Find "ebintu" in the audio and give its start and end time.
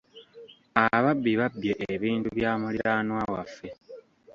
1.93-2.27